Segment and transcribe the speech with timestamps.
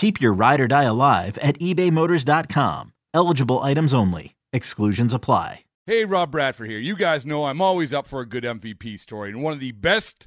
[0.00, 2.94] Keep your ride or die alive at ebaymotors.com.
[3.12, 4.34] Eligible items only.
[4.50, 5.64] Exclusions apply.
[5.84, 6.78] Hey, Rob Bradford here.
[6.78, 9.72] You guys know I'm always up for a good MVP story, and one of the
[9.72, 10.26] best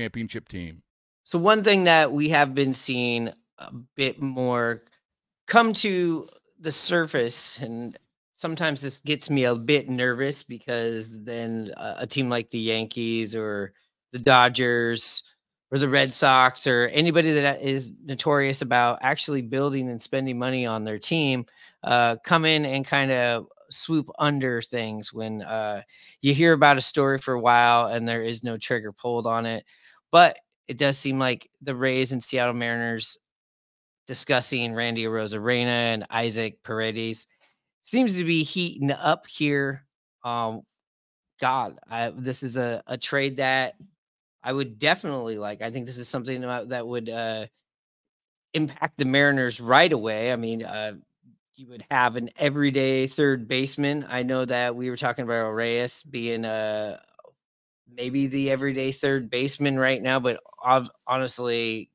[0.00, 0.82] championship team.
[1.24, 4.82] So, one thing that we have been seeing a bit more
[5.46, 6.28] come to
[6.58, 7.98] the surface, and
[8.34, 13.72] sometimes this gets me a bit nervous because then a team like the Yankees or
[14.12, 15.22] the Dodgers
[15.70, 20.66] or the Red Sox or anybody that is notorious about actually building and spending money
[20.66, 21.46] on their team
[21.84, 25.82] uh, come in and kind of swoop under things when uh,
[26.22, 29.46] you hear about a story for a while and there is no trigger pulled on
[29.46, 29.64] it.
[30.12, 30.38] But
[30.68, 33.18] it does seem like the Rays and Seattle Mariners
[34.06, 37.28] discussing Randy Arozarena and Isaac Paredes
[37.80, 39.84] seems to be heating up here.
[40.24, 40.62] Um,
[41.40, 43.74] God, I, this is a, a trade that
[44.42, 45.62] I would definitely like.
[45.62, 47.46] I think this is something that would uh,
[48.54, 50.32] impact the Mariners right away.
[50.32, 50.94] I mean, uh,
[51.56, 54.06] you would have an everyday third baseman.
[54.08, 57.09] I know that we were talking about Reyes being a uh,
[57.96, 60.40] maybe the everyday third baseman right now, but
[61.06, 61.90] honestly,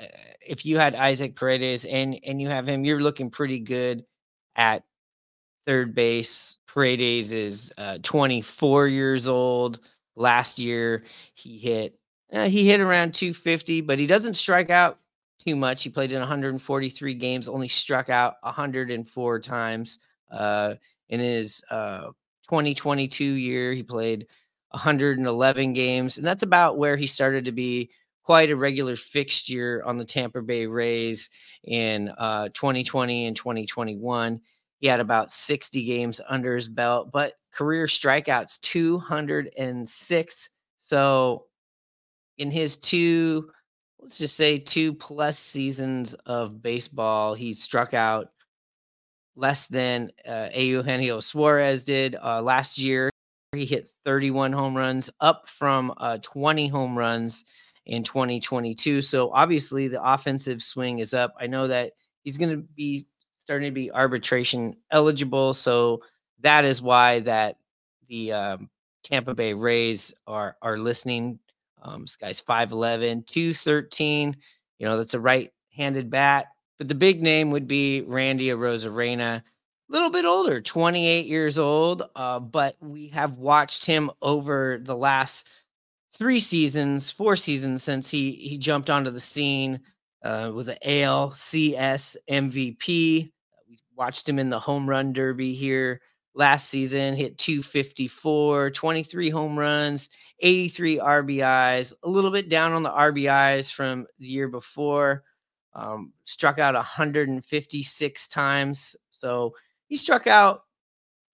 [0.00, 0.06] uh,
[0.46, 4.04] if you had Isaac Paredes and and you have him, you're looking pretty good
[4.56, 4.84] at
[5.66, 6.58] third base.
[6.66, 9.80] Paredes is uh, 24 years old.
[10.16, 11.04] Last year,
[11.34, 11.98] he hit
[12.32, 14.98] uh, he hit around 250, but he doesn't strike out
[15.44, 15.82] too much.
[15.82, 19.98] He played in 143 games, only struck out 104 times.
[20.30, 20.74] Uh,
[21.08, 22.06] in his uh,
[22.44, 24.26] 2022 year, he played
[24.70, 27.90] 111 games, and that's about where he started to be
[28.22, 31.30] quite a regular fixture on the Tampa Bay Rays
[31.64, 34.40] in uh, 2020 and 2021.
[34.78, 40.50] He had about 60 games under his belt, but career strikeouts 206.
[40.78, 41.46] So
[42.38, 43.50] in his two
[44.00, 48.28] let's just say two plus seasons of baseball, he struck out
[49.36, 53.09] less than uh, Eugenio Suarez did uh, last year.
[53.52, 57.44] He hit 31 home runs, up from uh, 20 home runs
[57.84, 59.02] in 2022.
[59.02, 61.34] So obviously, the offensive swing is up.
[61.36, 63.06] I know that he's going to be
[63.36, 65.52] starting to be arbitration eligible.
[65.52, 66.00] So
[66.38, 67.56] that is why that
[68.06, 68.70] the um,
[69.02, 71.40] Tampa Bay Rays are are listening
[71.82, 74.36] um, this guy's 5'11, 213.
[74.78, 76.48] You know, that's a right handed bat.
[76.78, 79.42] But the big name would be Randy Arozarena, a
[79.90, 82.02] little bit older, 28 years old.
[82.14, 85.48] Uh, but we have watched him over the last
[86.12, 89.80] three seasons, four seasons since he he jumped onto the scene.
[90.22, 93.32] Uh, was an ALCS MVP.
[93.68, 96.00] We watched him in the home run derby here
[96.34, 100.10] last season, hit 254, 23 home runs,
[100.40, 105.24] 83 RBIs, a little bit down on the RBIs from the year before.
[105.74, 108.96] Um, struck out 156 times.
[109.10, 109.54] So
[109.90, 110.62] he struck out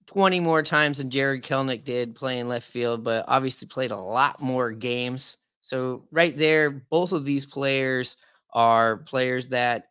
[0.06, 4.40] 20 more times than Jarred Kelenic did playing left field, but obviously played a lot
[4.40, 5.38] more games.
[5.60, 8.16] So, right there, both of these players
[8.52, 9.88] are players that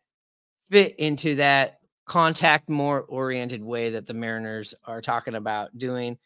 [0.70, 6.18] fit into that contact more oriented way that the Mariners are talking about doing.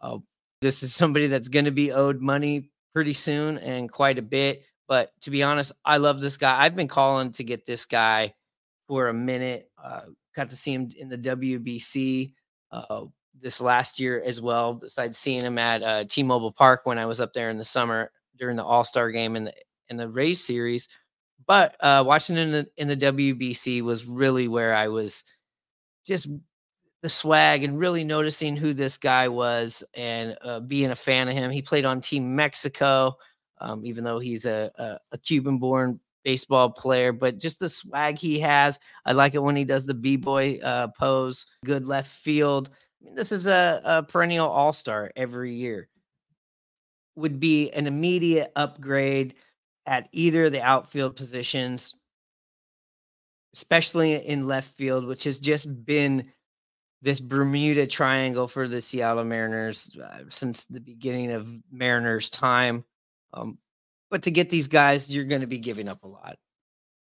[0.00, 0.18] Uh,
[0.60, 4.64] this is somebody that's going to be owed money pretty soon and quite a bit.
[4.86, 6.62] But to be honest, I love this guy.
[6.62, 8.34] I've been calling to get this guy
[8.86, 9.70] for a minute.
[9.82, 10.02] Uh,
[10.38, 12.32] got to see him in the WBC
[12.70, 13.04] uh,
[13.40, 14.74] this last year as well.
[14.74, 18.10] Besides seeing him at uh, T-Mobile Park when I was up there in the summer
[18.38, 19.54] during the All Star game in the
[19.88, 20.88] in the Rays series,
[21.46, 25.24] but uh, watching in the in the WBC was really where I was
[26.06, 26.28] just
[27.02, 31.34] the swag and really noticing who this guy was and uh, being a fan of
[31.34, 31.50] him.
[31.50, 33.16] He played on Team Mexico,
[33.60, 38.38] um, even though he's a, a, a Cuban-born baseball player, but just the swag he
[38.38, 38.78] has.
[39.06, 41.46] I like it when he does the b boy uh, pose.
[41.64, 42.68] Good left field.
[43.00, 45.88] I mean, this is a, a perennial all star every year.
[47.16, 49.36] Would be an immediate upgrade
[49.86, 51.94] at either of the outfield positions,
[53.54, 56.30] especially in left field, which has just been
[57.00, 62.84] this Bermuda Triangle for the Seattle Mariners uh, since the beginning of Mariners time.
[63.32, 63.56] Um,
[64.10, 66.36] but to get these guys, you're going to be giving up a lot.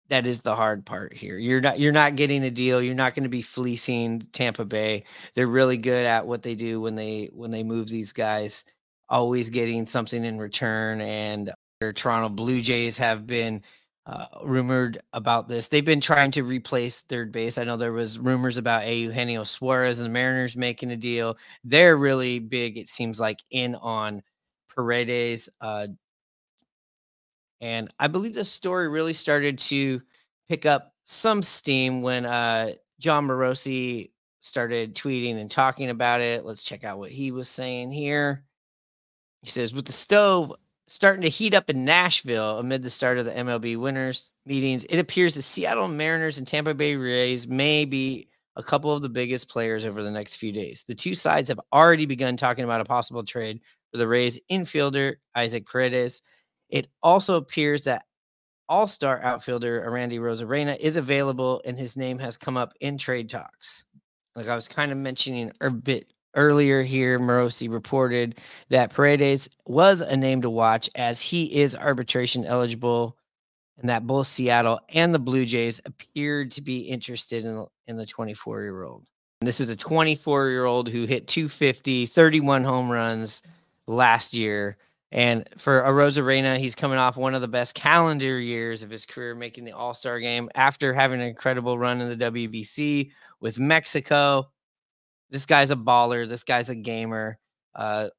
[0.09, 1.37] That is the hard part here.
[1.37, 2.81] You're not you're not getting a deal.
[2.81, 5.05] You're not going to be fleecing Tampa Bay.
[5.33, 8.65] They're really good at what they do when they when they move these guys,
[9.09, 11.01] always getting something in return.
[11.01, 13.63] And their Toronto Blue Jays have been
[14.05, 15.69] uh, rumored about this.
[15.69, 17.57] They've been trying to replace third base.
[17.57, 21.37] I know there was rumors about a Eugenio Suarez and the Mariners making a deal.
[21.63, 22.77] They're really big.
[22.77, 24.21] It seems like in on
[24.75, 25.49] Paredes.
[25.61, 25.87] Uh,
[27.61, 30.01] and I believe this story really started to
[30.49, 36.45] pick up some steam when uh, Jon Morosi started tweeting and talking about it.
[36.45, 38.43] Let's check out what he was saying here.
[39.41, 40.53] He says, with the stove
[40.87, 44.13] starting to heat up in Nashville amid the start of the MLB winter
[44.45, 49.01] meetings, it appears the Seattle Mariners and Tampa Bay Rays may be a couple of
[49.01, 50.83] the biggest players over the next few days.
[50.87, 53.61] The two sides have already begun talking about a possible trade
[53.91, 56.21] for the Rays infielder Isaac Paredes
[56.73, 58.03] it also appears that
[58.67, 62.97] all star outfielder uh, Randy Arozarena is available and his name has come up in
[62.97, 63.85] trade talks.
[64.35, 68.39] Like I was kind of mentioning a bit earlier here, Morosi reported
[68.69, 73.15] that Paredes was a name to watch as he is arbitration eligible
[73.77, 78.05] and that both Seattle and the Blue Jays appeared to be interested in, in the
[78.07, 79.05] 24 year old.
[79.41, 83.43] This is a 24 year old who hit 250, 31 home runs
[83.85, 84.77] last year.
[85.13, 89.35] And for Arozarena, he's coming off one of the best calendar years of his career,
[89.35, 94.49] making the All Star game after having an incredible run in the WBC with Mexico.
[95.29, 96.27] This guy's a baller.
[96.27, 97.37] This guy's a gamer.
[97.75, 98.09] Uh,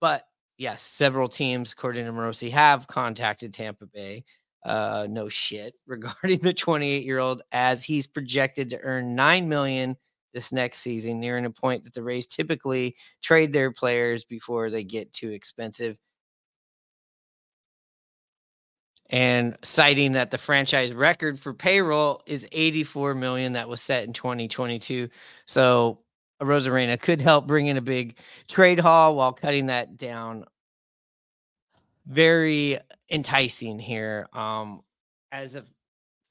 [0.00, 0.24] but
[0.56, 4.24] yes, several teams, according to Morosi, have contacted Tampa Bay.
[4.64, 9.98] Uh, no shit regarding the 28 year old, as he's projected to earn nine million
[10.32, 14.82] this next season, nearing a point that the Rays typically trade their players before they
[14.82, 15.98] get too expensive
[19.10, 24.12] and citing that the franchise record for payroll is 84 million that was set in
[24.12, 25.08] 2022.
[25.46, 26.00] So
[26.42, 28.18] Arozarena could help bring in a big
[28.48, 30.44] trade haul while cutting that down.
[32.06, 32.78] Very
[33.10, 34.28] enticing here.
[34.32, 34.82] Um,
[35.32, 35.64] as a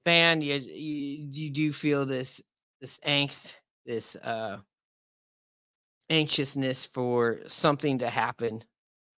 [0.06, 2.42] fan, you, you you do feel this
[2.82, 3.56] this angst,
[3.86, 4.58] this uh
[6.10, 8.64] anxiousness for something to happen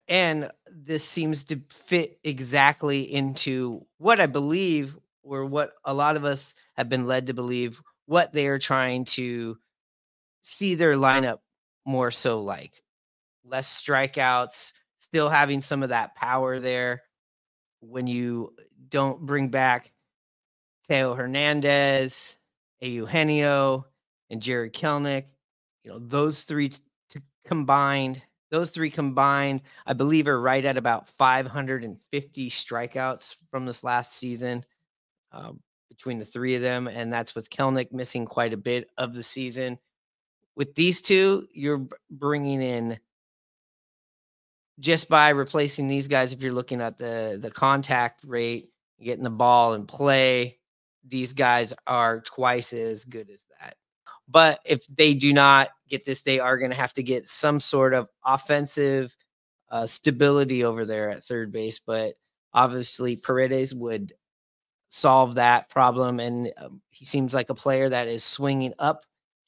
[0.09, 6.25] and this seems to fit exactly into what I believe, or what a lot of
[6.25, 9.57] us have been led to believe, what they are trying to
[10.41, 11.39] see their lineup
[11.85, 12.81] more so like.
[13.45, 17.03] Less strikeouts, still having some of that power there.
[17.81, 18.55] When you
[18.89, 19.93] don't bring back
[20.87, 22.37] Teo Hernandez,
[22.81, 23.85] Eugenio,
[24.29, 25.25] and Jerry Kelenic.
[25.83, 31.07] you know, those three t- combined those three combined, I believe, are right at about
[31.07, 34.63] 550 strikeouts from this last season
[35.31, 35.51] uh,
[35.89, 36.87] between the three of them.
[36.87, 39.77] And that's with Kelenic missing quite a bit of the season.
[40.55, 42.99] With these two, you're bringing in
[44.79, 46.33] just by replacing these guys.
[46.33, 50.57] If you're looking at the the contact rate, getting the ball and play,
[51.07, 53.75] these guys are twice as good as that.
[54.29, 57.59] But if they do not get this, they are going to have to get some
[57.59, 59.15] sort of offensive
[59.71, 61.79] uh, stability over there at third base.
[61.79, 62.13] But
[62.53, 64.13] obviously, Paredes would
[64.89, 66.19] solve that problem.
[66.19, 69.03] And um, he seems like a player that is swinging up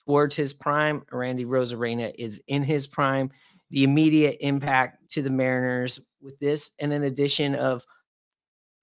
[0.05, 1.03] towards his prime.
[1.11, 3.31] Randy Arozarena is in his prime.
[3.69, 7.83] The immediate impact to the Mariners with this, and an addition of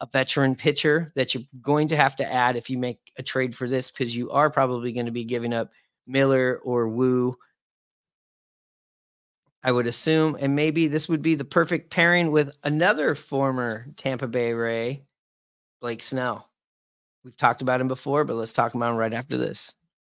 [0.00, 3.54] a veteran pitcher that you're going to have to add if you make a trade
[3.54, 5.70] for this, because you are probably going to be giving up
[6.08, 7.36] Miller or Woo.
[9.62, 14.28] I would assume, and maybe this would be the perfect pairing with another former Tampa
[14.28, 15.04] Bay Ray,
[15.80, 16.48] Blake Snell.
[17.24, 19.74] We've talked about him before, but let's talk about him right after this.